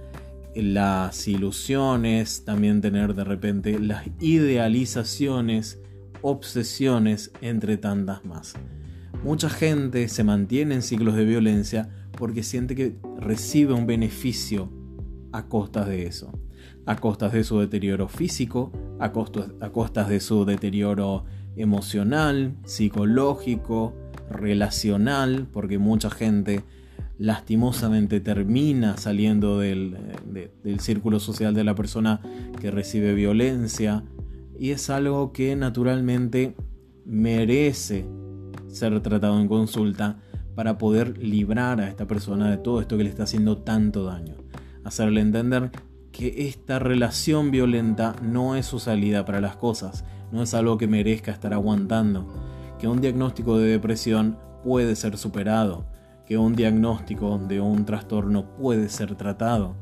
las 0.55 1.27
ilusiones, 1.27 2.45
también 2.45 2.81
tener 2.81 3.13
de 3.13 3.23
repente 3.23 3.79
las 3.79 4.05
idealizaciones, 4.19 5.79
obsesiones, 6.21 7.31
entre 7.41 7.77
tantas 7.77 8.23
más. 8.25 8.53
Mucha 9.23 9.49
gente 9.49 10.07
se 10.07 10.23
mantiene 10.23 10.75
en 10.75 10.81
ciclos 10.81 11.15
de 11.15 11.25
violencia 11.25 11.89
porque 12.17 12.43
siente 12.43 12.75
que 12.75 12.95
recibe 13.19 13.73
un 13.73 13.85
beneficio 13.85 14.71
a 15.31 15.47
costas 15.47 15.87
de 15.87 16.05
eso, 16.05 16.31
a 16.85 16.95
costas 16.95 17.33
de 17.33 17.43
su 17.43 17.59
deterioro 17.59 18.07
físico, 18.07 18.71
a, 18.99 19.05
a 19.05 19.69
costas 19.71 20.09
de 20.09 20.19
su 20.19 20.45
deterioro 20.45 21.25
emocional, 21.55 22.55
psicológico, 22.65 23.93
relacional, 24.29 25.47
porque 25.51 25.77
mucha 25.77 26.09
gente 26.09 26.63
lastimosamente 27.17 28.19
termina 28.19 28.97
saliendo 28.97 29.59
del, 29.59 29.97
círculo 30.79 31.19
social 31.19 31.53
de 31.53 31.63
la 31.63 31.75
persona 31.75 32.21
que 32.59 32.71
recibe 32.71 33.13
violencia 33.13 34.03
y 34.59 34.71
es 34.71 34.89
algo 34.89 35.31
que 35.31 35.55
naturalmente 35.55 36.55
merece 37.05 38.05
ser 38.67 38.99
tratado 39.01 39.39
en 39.39 39.47
consulta 39.47 40.17
para 40.55 40.77
poder 40.77 41.17
librar 41.17 41.81
a 41.81 41.87
esta 41.87 42.07
persona 42.07 42.49
de 42.49 42.57
todo 42.57 42.81
esto 42.81 42.97
que 42.97 43.03
le 43.03 43.09
está 43.09 43.23
haciendo 43.23 43.57
tanto 43.57 44.05
daño. 44.05 44.35
Hacerle 44.83 45.21
entender 45.21 45.71
que 46.11 46.47
esta 46.47 46.79
relación 46.79 47.51
violenta 47.51 48.15
no 48.21 48.55
es 48.55 48.65
su 48.65 48.79
salida 48.79 49.25
para 49.25 49.41
las 49.41 49.57
cosas, 49.57 50.05
no 50.31 50.43
es 50.43 50.53
algo 50.53 50.77
que 50.77 50.87
merezca 50.87 51.31
estar 51.31 51.53
aguantando, 51.53 52.27
que 52.79 52.87
un 52.87 53.01
diagnóstico 53.01 53.57
de 53.57 53.67
depresión 53.67 54.37
puede 54.63 54.95
ser 54.95 55.17
superado, 55.17 55.85
que 56.25 56.37
un 56.37 56.55
diagnóstico 56.55 57.37
de 57.37 57.61
un 57.61 57.85
trastorno 57.85 58.45
puede 58.57 58.89
ser 58.89 59.15
tratado 59.15 59.75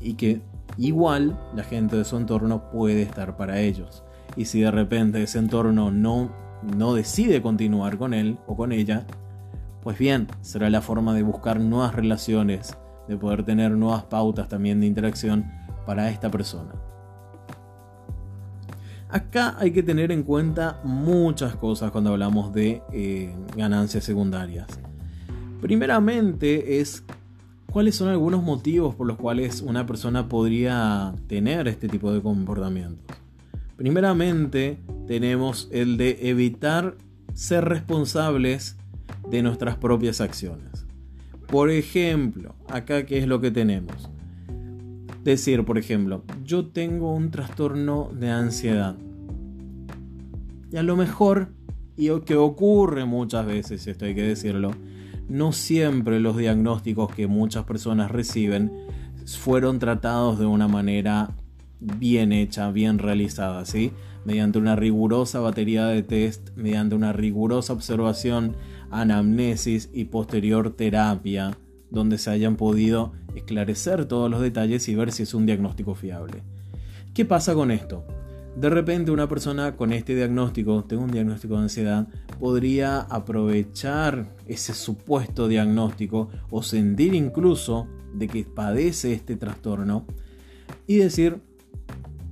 y 0.00 0.14
que 0.14 0.42
igual 0.76 1.38
la 1.54 1.64
gente 1.64 1.96
de 1.96 2.04
su 2.04 2.16
entorno 2.16 2.70
puede 2.70 3.02
estar 3.02 3.36
para 3.36 3.60
ellos. 3.60 4.02
Y 4.36 4.46
si 4.46 4.60
de 4.60 4.70
repente 4.70 5.22
ese 5.22 5.38
entorno 5.38 5.90
no, 5.90 6.30
no 6.76 6.94
decide 6.94 7.42
continuar 7.42 7.98
con 7.98 8.14
él 8.14 8.38
o 8.46 8.56
con 8.56 8.72
ella, 8.72 9.06
pues 9.82 9.98
bien, 9.98 10.28
será 10.40 10.70
la 10.70 10.80
forma 10.80 11.14
de 11.14 11.22
buscar 11.22 11.60
nuevas 11.60 11.94
relaciones, 11.94 12.76
de 13.08 13.16
poder 13.16 13.44
tener 13.44 13.72
nuevas 13.72 14.04
pautas 14.04 14.48
también 14.48 14.80
de 14.80 14.86
interacción 14.86 15.50
para 15.86 16.10
esta 16.10 16.30
persona. 16.30 16.72
Acá 19.08 19.56
hay 19.58 19.72
que 19.72 19.82
tener 19.82 20.12
en 20.12 20.22
cuenta 20.22 20.80
muchas 20.84 21.56
cosas 21.56 21.90
cuando 21.90 22.10
hablamos 22.10 22.52
de 22.52 22.82
eh, 22.92 23.34
ganancias 23.56 24.04
secundarias. 24.04 24.68
Primeramente 25.60 26.80
es 26.80 27.04
cuáles 27.70 27.94
son 27.94 28.08
algunos 28.08 28.42
motivos 28.42 28.94
por 28.94 29.06
los 29.06 29.16
cuales 29.16 29.62
una 29.62 29.86
persona 29.86 30.28
podría 30.28 31.14
tener 31.28 31.68
este 31.68 31.88
tipo 31.88 32.12
de 32.12 32.20
comportamientos. 32.20 33.16
Primeramente 33.76 34.78
tenemos 35.06 35.68
el 35.70 35.96
de 35.96 36.18
evitar 36.28 36.96
ser 37.34 37.64
responsables 37.64 38.76
de 39.30 39.42
nuestras 39.42 39.76
propias 39.76 40.20
acciones. 40.20 40.86
Por 41.46 41.70
ejemplo, 41.70 42.54
acá 42.68 43.06
qué 43.06 43.18
es 43.18 43.26
lo 43.26 43.40
que 43.40 43.50
tenemos. 43.50 44.10
Decir, 45.24 45.64
por 45.64 45.78
ejemplo, 45.78 46.24
yo 46.44 46.66
tengo 46.66 47.14
un 47.14 47.30
trastorno 47.30 48.10
de 48.12 48.30
ansiedad. 48.30 48.96
Y 50.72 50.76
a 50.76 50.82
lo 50.82 50.96
mejor, 50.96 51.48
y 51.96 52.08
que 52.20 52.36
ocurre 52.36 53.04
muchas 53.04 53.46
veces, 53.46 53.86
esto 53.86 54.04
hay 54.04 54.14
que 54.14 54.22
decirlo, 54.22 54.72
no 55.30 55.52
siempre 55.52 56.18
los 56.18 56.36
diagnósticos 56.36 57.14
que 57.14 57.28
muchas 57.28 57.64
personas 57.64 58.10
reciben 58.10 58.72
fueron 59.24 59.78
tratados 59.78 60.40
de 60.40 60.46
una 60.46 60.66
manera 60.66 61.30
bien 61.78 62.32
hecha, 62.32 62.72
bien 62.72 62.98
realizada, 62.98 63.64
¿sí? 63.64 63.92
Mediante 64.24 64.58
una 64.58 64.74
rigurosa 64.74 65.38
batería 65.38 65.86
de 65.86 66.02
test, 66.02 66.50
mediante 66.56 66.96
una 66.96 67.12
rigurosa 67.12 67.72
observación, 67.72 68.56
anamnesis 68.90 69.88
y 69.92 70.06
posterior 70.06 70.74
terapia, 70.74 71.56
donde 71.90 72.18
se 72.18 72.30
hayan 72.30 72.56
podido 72.56 73.12
esclarecer 73.36 74.06
todos 74.06 74.28
los 74.28 74.40
detalles 74.40 74.88
y 74.88 74.96
ver 74.96 75.12
si 75.12 75.22
es 75.22 75.32
un 75.32 75.46
diagnóstico 75.46 75.94
fiable. 75.94 76.42
¿Qué 77.14 77.24
pasa 77.24 77.54
con 77.54 77.70
esto? 77.70 78.04
De 78.56 78.68
repente 78.68 79.10
una 79.10 79.28
persona 79.28 79.76
con 79.76 79.92
este 79.92 80.14
diagnóstico, 80.14 80.84
tengo 80.84 81.04
un 81.04 81.10
diagnóstico 81.10 81.54
de 81.54 81.62
ansiedad, 81.62 82.08
podría 82.38 83.00
aprovechar 83.00 84.34
ese 84.46 84.74
supuesto 84.74 85.46
diagnóstico 85.48 86.28
o 86.50 86.62
sentir 86.62 87.14
incluso 87.14 87.86
de 88.12 88.26
que 88.26 88.44
padece 88.44 89.12
este 89.12 89.36
trastorno 89.36 90.04
y 90.86 90.96
decir, 90.96 91.40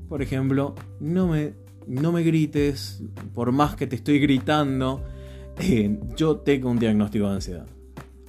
por 0.08 0.22
ejemplo, 0.22 0.75
no 1.00 1.28
me, 1.28 1.54
no 1.87 2.12
me 2.12 2.22
grites, 2.22 3.02
por 3.34 3.52
más 3.52 3.76
que 3.76 3.87
te 3.87 3.96
estoy 3.96 4.18
gritando, 4.18 5.04
eh, 5.60 5.98
yo 6.16 6.38
tengo 6.38 6.70
un 6.70 6.78
diagnóstico 6.78 7.28
de 7.28 7.34
ansiedad. 7.34 7.66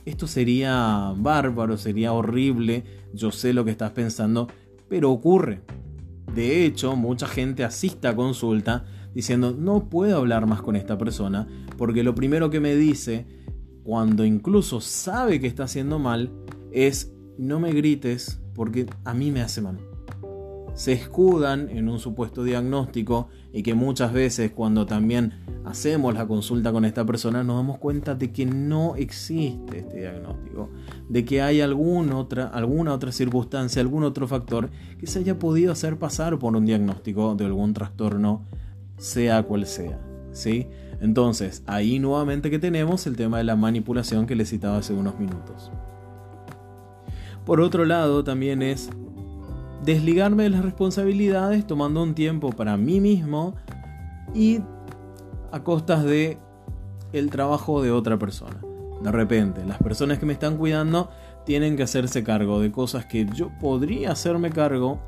Esto 0.06 0.28
sería 0.28 1.14
bárbaro, 1.18 1.78
sería 1.78 2.14
horrible, 2.14 2.84
yo 3.14 3.32
sé 3.32 3.54
lo 3.54 3.66
que 3.66 3.72
estás 3.72 3.92
pensando, 3.92 4.48
pero 4.88 5.12
ocurre. 5.12 5.62
De 6.36 6.66
hecho, 6.66 6.96
mucha 6.96 7.28
gente 7.28 7.64
asiste 7.64 8.08
a 8.08 8.16
consulta 8.16 8.86
diciendo, 9.14 9.56
no 9.58 9.90
puedo 9.90 10.18
hablar 10.18 10.46
más 10.46 10.62
con 10.62 10.76
esta 10.76 10.98
persona, 10.98 11.48
porque 11.78 12.04
lo 12.04 12.16
primero 12.16 12.50
que 12.50 12.60
me 12.60 12.76
dice, 12.76 13.26
cuando 13.84 14.24
incluso 14.24 14.82
sabe 14.82 15.40
que 15.40 15.48
está 15.48 15.64
haciendo 15.64 16.00
mal, 16.00 16.32
es, 16.72 17.12
no 17.38 17.60
me 17.60 17.72
grites 17.72 18.40
porque 18.54 18.86
a 19.06 19.14
mí 19.14 19.32
me 19.32 19.42
hace 19.42 19.62
mal 19.62 19.89
se 20.74 20.94
escudan 20.94 21.70
en 21.70 21.90
un 21.90 22.00
supuesto 22.00 22.44
diagnóstico 22.44 23.28
y 23.52 23.64
que 23.64 23.74
muchas 23.74 24.14
veces 24.14 24.52
cuando 24.52 24.86
también 24.86 25.34
hacemos 25.66 26.14
la 26.14 26.28
consulta 26.28 26.72
con 26.72 26.86
esta 26.86 27.06
persona 27.06 27.44
nos 27.44 27.58
damos 27.58 27.78
cuenta 27.78 28.16
de 28.16 28.32
que 28.32 28.46
no 28.46 28.96
existe 28.96 29.80
este 29.80 30.00
diagnóstico, 30.00 30.70
de 31.10 31.26
que 31.26 31.42
hay 31.42 31.62
alguna 31.62 32.18
otra, 32.18 32.48
alguna 32.48 32.94
otra 32.94 33.12
circunstancia, 33.12 33.82
algún 33.82 34.04
otro 34.04 34.28
factor 34.28 34.70
que 35.00 35.08
se 35.08 35.20
haya 35.20 35.38
podido 35.38 35.72
hacer 35.72 35.98
pasar 35.98 36.38
por 36.40 36.56
un 36.56 36.66
diagnóstico 36.66 37.36
de 37.36 37.46
algún 37.46 37.74
trastorno, 37.74 38.46
sea 38.98 39.44
cual 39.44 39.66
sea. 39.66 40.00
¿sí? 40.32 40.68
Entonces, 41.02 41.64
ahí 41.66 42.00
nuevamente 42.00 42.50
que 42.50 42.60
tenemos 42.60 43.08
el 43.08 43.16
tema 43.16 43.38
de 43.38 43.44
la 43.44 43.56
manipulación 43.56 44.26
que 44.28 44.36
les 44.36 44.50
citaba 44.50 44.78
hace 44.78 44.94
unos 44.94 45.18
minutos. 45.20 45.72
Por 47.46 47.62
otro 47.62 47.86
lado, 47.86 48.24
también 48.24 48.62
es 48.62 48.90
desligarme 49.84 50.44
de 50.44 50.50
las 50.50 50.64
responsabilidades 50.64 51.66
tomando 51.66 52.04
un 52.04 52.14
tiempo 52.14 52.52
para 52.52 52.78
mí 52.78 53.00
mismo 53.00 53.56
y 54.34 54.60
a 55.52 55.64
costas 55.64 56.04
de 56.04 56.38
el 57.14 57.30
trabajo 57.30 57.82
de 57.82 57.92
otra 57.92 58.18
persona. 58.18 58.58
De 59.02 59.12
repente, 59.12 59.66
las 59.66 59.78
personas 59.78 60.20
que 60.20 60.26
me 60.26 60.34
están 60.34 60.58
cuidando 60.58 61.10
tienen 61.46 61.78
que 61.78 61.84
hacerse 61.84 62.24
cargo 62.24 62.60
de 62.60 62.72
cosas 62.72 63.06
que 63.06 63.26
yo 63.34 63.50
podría 63.60 64.12
hacerme 64.12 64.52
cargo, 64.52 65.00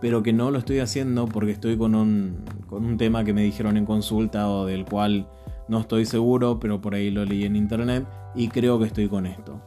pero 0.00 0.22
que 0.22 0.32
no 0.32 0.50
lo 0.50 0.58
estoy 0.58 0.80
haciendo 0.80 1.26
porque 1.26 1.52
estoy 1.52 1.78
con 1.78 1.94
un, 1.94 2.44
con 2.68 2.84
un 2.84 2.96
tema 2.96 3.24
que 3.24 3.32
me 3.32 3.42
dijeron 3.42 3.76
en 3.76 3.86
consulta 3.86 4.50
o 4.50 4.66
del 4.66 4.84
cual 4.84 5.28
no 5.68 5.80
estoy 5.80 6.04
seguro, 6.04 6.58
pero 6.58 6.80
por 6.80 6.94
ahí 6.94 7.10
lo 7.10 7.24
leí 7.24 7.44
en 7.44 7.56
internet 7.56 8.06
y 8.34 8.48
creo 8.48 8.78
que 8.78 8.86
estoy 8.86 9.08
con 9.08 9.26
esto. 9.26 9.60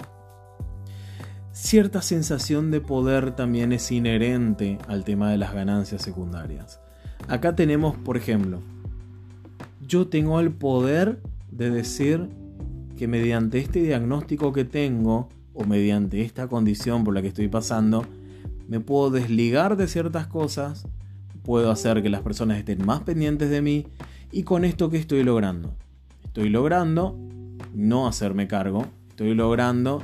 Cierta 1.54 2.02
sensación 2.02 2.72
de 2.72 2.80
poder 2.80 3.36
también 3.36 3.74
es 3.74 3.92
inherente 3.92 4.78
al 4.88 5.04
tema 5.04 5.30
de 5.30 5.38
las 5.38 5.54
ganancias 5.54 6.02
secundarias. 6.02 6.80
Acá 7.28 7.58
tenemos, 7.58 7.98
por 7.98 8.16
ejemplo, 8.16 8.62
yo 9.86 10.08
tengo 10.08 10.40
el 10.40 10.52
poder 10.52 11.22
de 11.52 11.70
decir 11.70 12.30
que 12.96 13.10
mediante 13.10 13.60
este 13.60 13.82
diagnóstico 13.82 14.54
que 14.54 14.64
tengo 14.64 15.28
o 15.54 15.66
mediante 15.66 16.22
esta 16.22 16.48
condición 16.48 17.04
por 17.04 17.14
la 17.14 17.22
que 17.22 17.28
estoy 17.28 17.50
pasando, 17.50 18.06
me 18.70 18.80
puedo 18.80 19.10
desligar 19.10 19.76
de 19.76 19.88
ciertas 19.88 20.28
cosas, 20.28 20.88
puedo 21.44 21.70
hacer 21.70 22.02
que 22.02 22.10
las 22.10 22.22
personas 22.22 22.60
estén 22.60 22.86
más 22.86 23.02
pendientes 23.02 23.50
de 23.50 23.62
mí 23.62 23.88
y 24.32 24.44
con 24.44 24.64
esto 24.64 24.90
que 24.90 24.98
estoy 24.98 25.24
logrando. 25.26 25.76
Estoy 26.24 26.48
logrando 26.48 27.18
no 27.74 28.08
hacerme 28.08 28.48
cargo, 28.48 28.86
estoy 29.10 29.36
logrando 29.36 30.02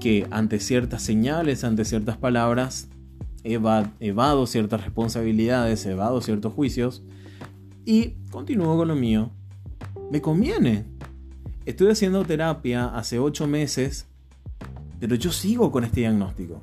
que 0.00 0.26
ante 0.30 0.58
ciertas 0.60 1.02
señales, 1.02 1.64
ante 1.64 1.84
ciertas 1.84 2.16
palabras, 2.16 2.88
evado 3.44 4.46
ciertas 4.46 4.84
responsabilidades, 4.84 5.84
evado 5.86 6.20
ciertos 6.20 6.52
juicios 6.52 7.02
y 7.84 8.16
continúo 8.30 8.76
con 8.76 8.88
lo 8.88 8.94
mío. 8.94 9.30
Me 10.10 10.20
conviene. 10.20 10.84
Estoy 11.64 11.90
haciendo 11.90 12.24
terapia 12.24 12.86
hace 12.86 13.18
8 13.18 13.46
meses, 13.46 14.06
pero 15.00 15.14
yo 15.14 15.32
sigo 15.32 15.70
con 15.72 15.84
este 15.84 16.00
diagnóstico. 16.00 16.62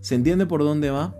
¿Se 0.00 0.14
entiende 0.14 0.46
por 0.46 0.62
dónde 0.62 0.90
va? 0.90 1.14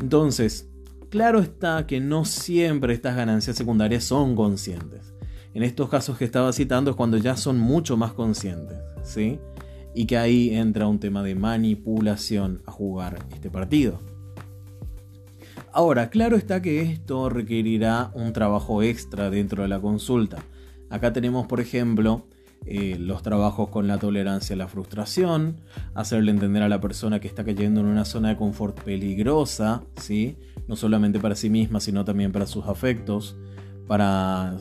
Entonces, 0.00 0.68
claro 1.08 1.40
está 1.40 1.86
que 1.86 2.00
no 2.00 2.24
siempre 2.24 2.94
estas 2.94 3.16
ganancias 3.16 3.56
secundarias 3.56 4.04
son 4.04 4.36
conscientes. 4.36 5.14
En 5.54 5.62
estos 5.62 5.88
casos 5.88 6.18
que 6.18 6.24
estaba 6.24 6.52
citando 6.52 6.90
es 6.90 6.96
cuando 6.96 7.16
ya 7.16 7.36
son 7.36 7.58
mucho 7.58 7.96
más 7.96 8.12
conscientes. 8.12 8.78
¿sí? 9.02 9.38
Y 9.94 10.06
que 10.06 10.18
ahí 10.18 10.54
entra 10.54 10.86
un 10.86 11.00
tema 11.00 11.22
de 11.22 11.34
manipulación 11.34 12.62
a 12.66 12.72
jugar 12.72 13.18
este 13.32 13.50
partido. 13.50 13.98
Ahora, 15.72 16.10
claro 16.10 16.36
está 16.36 16.62
que 16.62 16.82
esto 16.82 17.28
requerirá 17.28 18.10
un 18.14 18.32
trabajo 18.32 18.82
extra 18.82 19.30
dentro 19.30 19.62
de 19.62 19.68
la 19.68 19.80
consulta. 19.80 20.38
Acá 20.90 21.12
tenemos, 21.12 21.46
por 21.46 21.60
ejemplo, 21.60 22.26
eh, 22.66 22.96
los 22.98 23.22
trabajos 23.22 23.68
con 23.68 23.86
la 23.86 23.98
tolerancia 23.98 24.54
a 24.54 24.56
la 24.56 24.68
frustración, 24.68 25.60
hacerle 25.94 26.30
entender 26.30 26.62
a 26.62 26.68
la 26.68 26.80
persona 26.80 27.20
que 27.20 27.28
está 27.28 27.44
cayendo 27.44 27.80
en 27.80 27.86
una 27.86 28.04
zona 28.04 28.30
de 28.30 28.36
confort 28.36 28.80
peligrosa, 28.82 29.82
¿sí? 29.96 30.36
no 30.66 30.76
solamente 30.76 31.18
para 31.18 31.34
sí 31.34 31.50
misma, 31.50 31.80
sino 31.80 32.04
también 32.04 32.32
para 32.32 32.46
sus 32.46 32.66
afectos, 32.66 33.36
para 33.86 34.56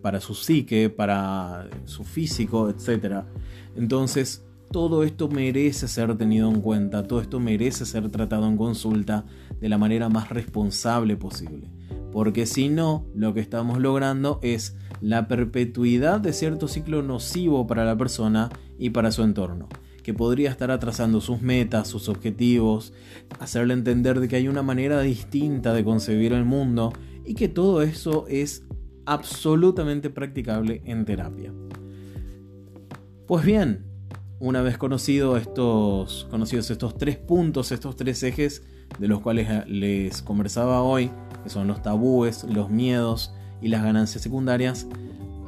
para 0.00 0.20
su 0.20 0.34
psique, 0.34 0.90
para 0.90 1.68
su 1.84 2.04
físico, 2.04 2.68
etc. 2.70 3.24
Entonces, 3.76 4.44
todo 4.70 5.04
esto 5.04 5.28
merece 5.28 5.86
ser 5.86 6.16
tenido 6.16 6.48
en 6.50 6.60
cuenta, 6.60 7.06
todo 7.06 7.20
esto 7.20 7.38
merece 7.38 7.84
ser 7.84 8.08
tratado 8.10 8.48
en 8.48 8.56
consulta 8.56 9.24
de 9.60 9.68
la 9.68 9.78
manera 9.78 10.08
más 10.08 10.30
responsable 10.30 11.16
posible. 11.16 11.70
Porque 12.10 12.46
si 12.46 12.68
no, 12.68 13.06
lo 13.14 13.34
que 13.34 13.40
estamos 13.40 13.78
logrando 13.78 14.38
es 14.42 14.76
la 15.00 15.28
perpetuidad 15.28 16.20
de 16.20 16.32
cierto 16.32 16.68
ciclo 16.68 17.02
nocivo 17.02 17.66
para 17.66 17.84
la 17.84 17.96
persona 17.96 18.50
y 18.78 18.90
para 18.90 19.12
su 19.12 19.22
entorno, 19.22 19.68
que 20.02 20.14
podría 20.14 20.50
estar 20.50 20.70
atrasando 20.70 21.20
sus 21.20 21.42
metas, 21.42 21.88
sus 21.88 22.08
objetivos, 22.08 22.92
hacerle 23.40 23.74
entender 23.74 24.20
de 24.20 24.28
que 24.28 24.36
hay 24.36 24.48
una 24.48 24.62
manera 24.62 25.00
distinta 25.00 25.72
de 25.72 25.84
concebir 25.84 26.32
el 26.32 26.44
mundo 26.44 26.92
y 27.24 27.34
que 27.34 27.48
todo 27.48 27.82
eso 27.82 28.26
es 28.28 28.64
absolutamente 29.06 30.10
practicable 30.10 30.82
en 30.84 31.04
terapia. 31.04 31.52
Pues 33.26 33.44
bien, 33.44 33.84
una 34.40 34.60
vez 34.60 34.74
estos, 34.74 36.26
conocidos 36.30 36.70
estos 36.70 36.98
tres 36.98 37.16
puntos, 37.16 37.72
estos 37.72 37.96
tres 37.96 38.22
ejes 38.22 38.62
de 38.98 39.08
los 39.08 39.20
cuales 39.20 39.66
les 39.68 40.20
conversaba 40.22 40.82
hoy, 40.82 41.10
que 41.44 41.50
son 41.50 41.68
los 41.68 41.82
tabúes, 41.82 42.44
los 42.44 42.68
miedos 42.68 43.32
y 43.60 43.68
las 43.68 43.82
ganancias 43.82 44.22
secundarias, 44.22 44.86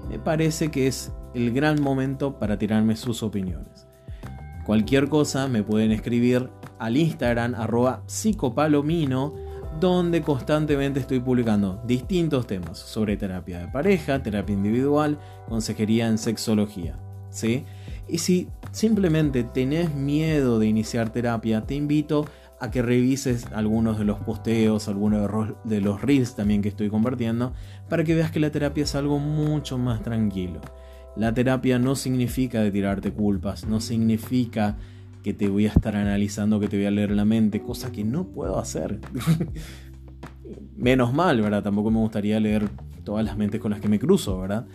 me 0.09 0.19
parece 0.19 0.71
que 0.71 0.87
es 0.87 1.13
el 1.35 1.53
gran 1.53 1.83
momento 1.83 2.39
para 2.39 2.59
tirarme 2.59 2.97
sus 2.97 3.23
opiniones. 3.23 3.87
Cualquier 4.65 5.09
cosa 5.09 5.49
me 5.49 5.63
pueden 5.63 5.93
escribir 5.93 6.49
al 6.79 6.97
Instagram 6.97 7.55
arroba 7.55 8.03
psicopalomino 8.07 9.35
donde 9.89 10.23
constantemente 10.23 10.99
estoy 11.01 11.21
publicando 11.21 11.83
distintos 11.87 12.47
temas 12.47 12.79
sobre 12.79 13.19
terapia 13.19 13.59
de 13.59 13.69
pareja, 13.69 14.23
terapia 14.23 14.55
individual, 14.55 15.19
consejería 15.47 16.09
en 16.09 16.17
sexología. 16.17 16.97
¿sí? 17.29 17.67
Y 18.09 18.19
si 18.19 18.49
simplemente 18.73 19.45
tenés 19.45 19.95
miedo 19.95 20.59
de 20.59 20.69
iniciar 20.69 21.11
terapia, 21.11 21.67
te 21.67 21.75
invito 21.75 22.25
a 22.61 22.71
que 22.71 22.81
revises 22.81 23.47
algunos 23.53 23.99
de 23.99 24.07
los 24.07 24.21
posteos, 24.21 24.89
algunos 24.89 25.55
de 25.65 25.81
los 25.83 26.01
reels 26.01 26.35
también 26.35 26.63
que 26.63 26.71
estoy 26.71 26.89
compartiendo, 26.89 27.53
para 27.91 28.05
que 28.05 28.15
veas 28.15 28.31
que 28.31 28.41
la 28.41 28.51
terapia 28.51 28.85
es 28.85 28.95
algo 28.95 29.19
mucho 29.19 29.77
más 29.77 30.03
tranquilo. 30.03 30.63
La 31.15 31.35
terapia 31.35 31.79
no 31.79 31.95
significa 31.95 32.63
de 32.63 32.71
tirarte 32.71 33.13
culpas, 33.13 33.67
no 33.67 33.81
significa 33.81 34.79
que 35.25 35.33
te 35.33 35.49
voy 35.49 35.67
a 35.67 35.71
estar 35.71 35.97
analizando, 35.97 36.61
que 36.61 36.69
te 36.69 36.77
voy 36.77 36.85
a 36.85 36.91
leer 36.91 37.11
la 37.11 37.25
mente, 37.25 37.63
cosa 37.63 37.91
que 37.91 38.05
no 38.05 38.29
puedo 38.29 38.59
hacer. 38.59 39.01
Menos 40.77 41.15
mal, 41.15 41.41
¿verdad? 41.41 41.63
Tampoco 41.63 41.91
me 41.91 41.99
gustaría 41.99 42.39
leer 42.39 42.69
todas 43.05 43.25
las 43.25 43.37
mentes 43.39 43.59
con 43.59 43.71
las 43.71 43.81
que 43.81 43.89
me 43.89 43.99
cruzo, 43.99 44.39
¿verdad? 44.39 44.67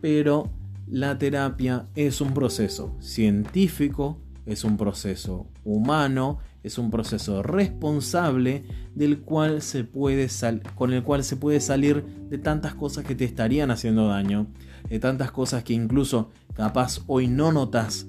Pero 0.00 0.48
la 0.86 1.18
terapia 1.18 1.88
es 1.96 2.20
un 2.20 2.32
proceso 2.34 2.94
científico, 3.00 4.20
es 4.46 4.62
un 4.62 4.76
proceso 4.76 5.48
humano, 5.64 6.38
es 6.62 6.78
un 6.78 6.92
proceso 6.92 7.42
responsable 7.42 8.62
del 8.94 9.18
cual 9.18 9.60
se 9.60 9.82
puede 9.82 10.28
con 10.76 10.92
el 10.92 11.02
cual 11.02 11.24
se 11.24 11.36
puede 11.36 11.58
salir 11.58 12.04
de 12.30 12.38
tantas 12.38 12.74
cosas 12.74 13.04
que 13.04 13.16
te 13.16 13.24
estarían 13.24 13.72
haciendo 13.72 14.06
daño, 14.06 14.46
de 14.88 15.00
tantas 15.00 15.32
cosas 15.32 15.64
que 15.64 15.72
incluso 15.72 16.30
capaz 16.54 17.02
hoy 17.08 17.26
no 17.26 17.50
notas, 17.50 18.06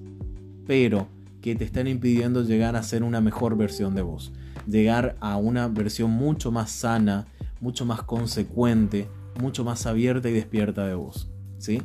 pero 0.68 1.17
que 1.42 1.56
te 1.56 1.64
están 1.64 1.88
impidiendo 1.88 2.44
llegar 2.44 2.76
a 2.76 2.84
ser 2.84 3.04
una 3.04 3.22
mejor 3.22 3.58
versión 3.58 3.96
de 3.96 4.02
vos, 4.02 4.34
llegar 4.68 5.16
a 5.20 5.38
una 5.38 5.68
versión 5.68 6.12
mucho 6.12 6.52
más 6.52 6.72
sana, 6.72 7.28
mucho 7.60 7.86
más 7.86 8.04
consecuente, 8.04 9.08
mucho 9.40 9.64
más 9.64 9.86
abierta 9.86 10.30
y 10.30 10.34
despierta 10.34 10.86
de 10.88 10.96
vos, 10.96 11.30
¿sí? 11.58 11.82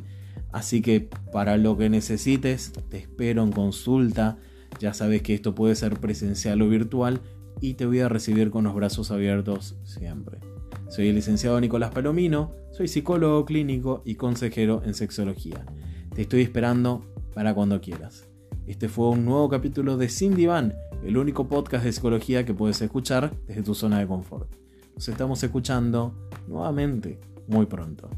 Así 0.51 0.81
que 0.81 1.09
para 1.31 1.57
lo 1.57 1.77
que 1.77 1.89
necesites, 1.89 2.73
te 2.89 2.97
espero 2.97 3.43
en 3.43 3.51
consulta. 3.51 4.37
Ya 4.79 4.93
sabes 4.93 5.21
que 5.23 5.33
esto 5.33 5.55
puede 5.55 5.75
ser 5.75 5.99
presencial 5.99 6.61
o 6.61 6.69
virtual 6.69 7.21
y 7.59 7.73
te 7.73 7.85
voy 7.85 7.99
a 7.99 8.09
recibir 8.09 8.51
con 8.51 8.63
los 8.63 8.75
brazos 8.75 9.11
abiertos 9.11 9.75
siempre. 9.83 10.39
Soy 10.89 11.07
el 11.07 11.15
licenciado 11.15 11.59
Nicolás 11.59 11.91
Palomino, 11.91 12.53
soy 12.71 12.87
psicólogo 12.87 13.45
clínico 13.45 14.03
y 14.05 14.15
consejero 14.15 14.83
en 14.85 14.93
sexología. 14.93 15.65
Te 16.13 16.21
estoy 16.21 16.41
esperando 16.41 17.03
para 17.33 17.55
cuando 17.55 17.81
quieras. 17.81 18.32
Este 18.65 18.87
fue 18.87 19.09
un 19.09 19.25
nuevo 19.25 19.49
capítulo 19.49 19.97
de 19.97 20.07
Sin 20.07 20.35
Diván, 20.35 20.73
el 21.03 21.17
único 21.17 21.49
podcast 21.49 21.83
de 21.83 21.91
psicología 21.91 22.45
que 22.45 22.53
puedes 22.53 22.81
escuchar 22.81 23.33
desde 23.45 23.61
tu 23.61 23.75
zona 23.75 23.99
de 23.99 24.07
confort. 24.07 24.49
Nos 24.95 25.09
estamos 25.09 25.43
escuchando 25.43 26.29
nuevamente 26.47 27.19
muy 27.45 27.65
pronto. 27.65 28.09